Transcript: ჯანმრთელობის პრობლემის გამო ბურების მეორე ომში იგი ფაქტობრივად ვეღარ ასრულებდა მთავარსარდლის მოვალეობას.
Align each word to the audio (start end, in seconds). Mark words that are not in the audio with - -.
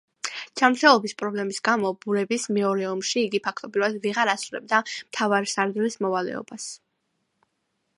ჯანმრთელობის 0.61 1.13
პრობლემის 1.19 1.59
გამო 1.69 1.91
ბურების 2.05 2.47
მეორე 2.57 2.89
ომში 2.93 3.25
იგი 3.27 3.43
ფაქტობრივად 3.49 4.01
ვეღარ 4.07 4.35
ასრულებდა 4.37 4.81
მთავარსარდლის 4.89 6.05
მოვალეობას. 6.07 6.71